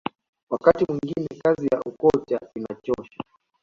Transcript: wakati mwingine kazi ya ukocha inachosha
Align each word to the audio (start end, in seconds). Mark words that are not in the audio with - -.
wakati 0.49 0.85
mwingine 0.91 1.27
kazi 1.43 1.67
ya 1.71 1.79
ukocha 1.85 2.39
inachosha 2.55 3.17